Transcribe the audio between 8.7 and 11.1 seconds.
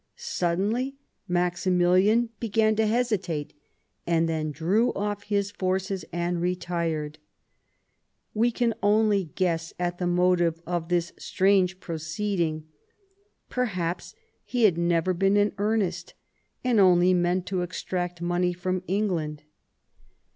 only guess at the motive of